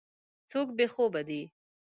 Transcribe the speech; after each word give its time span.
څوک 0.49 0.67
بې 0.77 0.85
خوبه 0.93 1.21
دی. 1.27 1.41